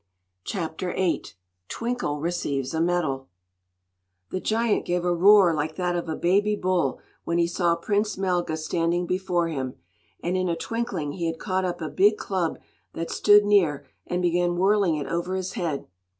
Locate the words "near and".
13.45-14.23